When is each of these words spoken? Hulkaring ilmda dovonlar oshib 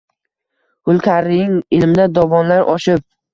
Hulkaring 0.89 1.51
ilmda 1.81 2.09
dovonlar 2.17 2.67
oshib 2.77 3.07